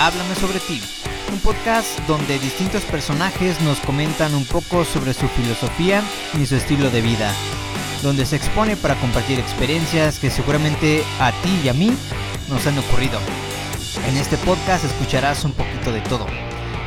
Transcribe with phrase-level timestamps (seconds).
[0.00, 0.80] Háblame sobre ti,
[1.30, 6.02] un podcast donde distintos personajes nos comentan un poco sobre su filosofía
[6.40, 7.30] y su estilo de vida,
[8.02, 11.92] donde se expone para compartir experiencias que seguramente a ti y a mí
[12.48, 13.20] nos han ocurrido.
[14.08, 16.24] En este podcast escucharás un poquito de todo.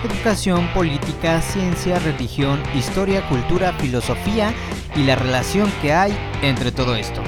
[0.03, 4.55] Educación, política, ciencia, religión, historia, cultura, filosofía
[4.95, 7.21] y la relación que hay entre todo esto.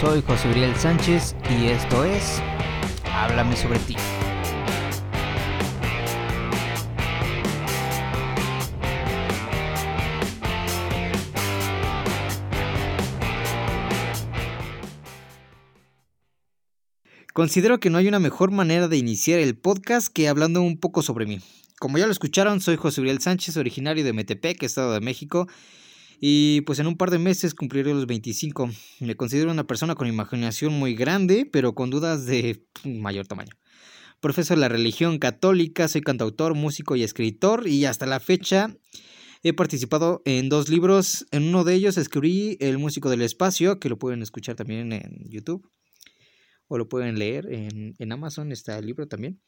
[0.00, 2.40] Soy José Uriel Sánchez y esto es
[3.12, 3.96] Háblame sobre ti.
[17.38, 21.02] Considero que no hay una mejor manera de iniciar el podcast que hablando un poco
[21.02, 21.38] sobre mí.
[21.78, 25.46] Como ya lo escucharon, soy José Uriel Sánchez, originario de Metepec, Estado de México,
[26.18, 28.70] y pues en un par de meses cumpliré los 25.
[28.98, 33.52] Me considero una persona con imaginación muy grande, pero con dudas de mayor tamaño.
[34.18, 38.74] Profeso la religión católica, soy cantautor, músico y escritor, y hasta la fecha
[39.44, 41.24] he participado en dos libros.
[41.30, 45.22] En uno de ellos escribí El músico del espacio, que lo pueden escuchar también en
[45.30, 45.70] YouTube
[46.68, 49.40] o lo pueden leer en, en Amazon, está el libro también.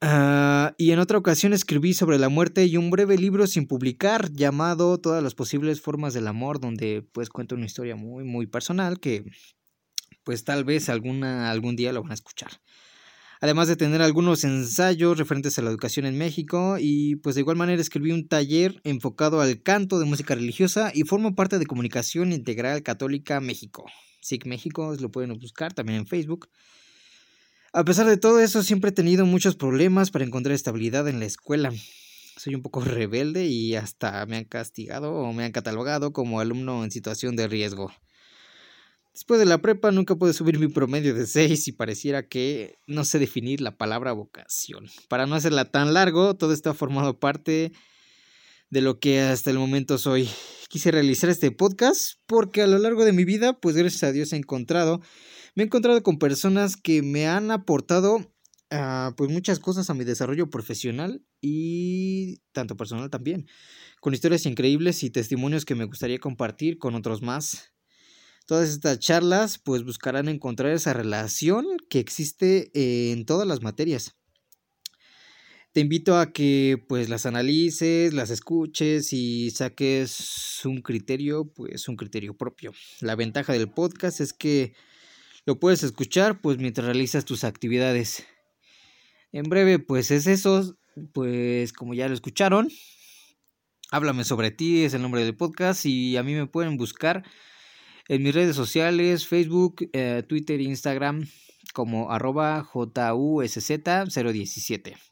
[0.00, 4.30] Ah, y en otra ocasión escribí sobre la muerte y un breve libro sin publicar
[4.32, 9.00] llamado Todas las posibles formas del amor, donde pues cuento una historia muy, muy personal
[9.00, 9.24] que
[10.22, 12.50] pues tal vez alguna, algún día lo van a escuchar.
[13.40, 17.56] Además de tener algunos ensayos referentes a la educación en México y pues de igual
[17.56, 22.32] manera escribí un taller enfocado al canto de música religiosa y formo parte de Comunicación
[22.32, 23.86] Integral Católica México.
[24.28, 26.48] SIC México, lo pueden buscar también en Facebook.
[27.72, 31.26] A pesar de todo eso, siempre he tenido muchos problemas para encontrar estabilidad en la
[31.26, 31.72] escuela.
[32.36, 36.84] Soy un poco rebelde y hasta me han castigado o me han catalogado como alumno
[36.84, 37.92] en situación de riesgo.
[39.12, 43.04] Después de la prepa nunca pude subir mi promedio de 6 y pareciera que no
[43.04, 44.86] sé definir la palabra vocación.
[45.08, 47.72] Para no hacerla tan largo, todo esto ha formado parte
[48.70, 50.28] de lo que hasta el momento soy
[50.68, 54.32] quise realizar este podcast porque a lo largo de mi vida, pues gracias a Dios
[54.32, 55.00] he encontrado,
[55.54, 58.32] me he encontrado con personas que me han aportado
[58.70, 63.46] ah, pues muchas cosas a mi desarrollo profesional y tanto personal también,
[64.00, 67.72] con historias increíbles y testimonios que me gustaría compartir con otros más.
[68.46, 74.17] Todas estas charlas pues buscarán encontrar esa relación que existe en todas las materias
[75.78, 81.94] te invito a que pues las analices, las escuches y saques un criterio, pues un
[81.94, 82.72] criterio propio.
[83.00, 84.74] La ventaja del podcast es que
[85.46, 88.26] lo puedes escuchar pues mientras realizas tus actividades.
[89.30, 90.76] En breve pues es eso,
[91.12, 92.68] pues como ya lo escucharon,
[93.92, 97.22] háblame sobre ti, es el nombre del podcast y a mí me pueden buscar
[98.08, 101.28] en mis redes sociales, Facebook, eh, Twitter, Instagram
[101.72, 105.07] como arroba JUSZ017.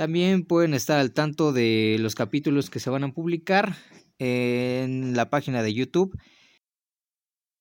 [0.00, 3.76] También pueden estar al tanto de los capítulos que se van a publicar
[4.18, 6.18] en la página de YouTube.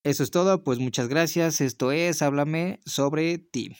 [0.05, 1.59] Eso es todo, pues muchas gracias.
[1.59, 3.75] Esto es Háblame sobre ti.